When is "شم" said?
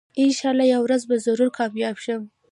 2.03-2.21